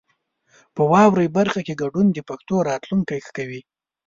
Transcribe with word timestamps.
په 0.75 0.81
واورئ 0.91 1.27
برخه 1.37 1.61
کې 1.67 1.79
ګډون 1.81 2.07
د 2.11 2.19
پښتو 2.29 2.55
راتلونکی 2.69 3.19
ښه 3.25 3.31
کوي. 3.37 3.61